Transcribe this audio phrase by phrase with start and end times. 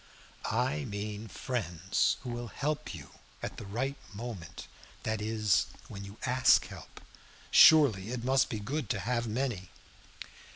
[0.49, 3.11] "I mean friends who will help you
[3.43, 4.65] at the right moment,
[5.03, 7.01] that is, when you ask help.
[7.51, 9.69] Surely it must be good to have many."